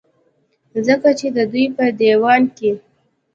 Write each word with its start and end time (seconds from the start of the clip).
ځکه 0.87 1.09
چې 1.19 1.27
د 1.35 1.37
دوي 1.51 1.65
پۀ 1.75 1.85
ديوان 1.99 2.41
کې 2.57 2.71